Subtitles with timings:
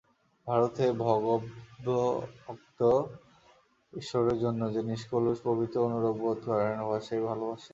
[0.47, 2.79] ভারতে ভগবদ্ভক্ত
[3.93, 7.69] ঈশ্বরের জন্য যে নিষ্কলুষ পবিত্র অনুরাগ বোধ করেন, উহা সেই ভালবাসা।